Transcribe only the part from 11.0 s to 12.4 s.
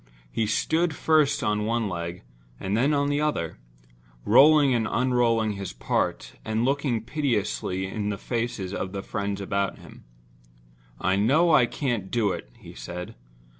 know I can't do